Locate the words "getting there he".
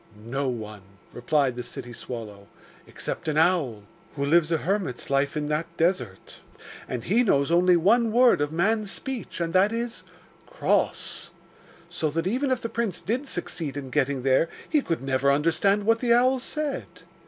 13.91-14.81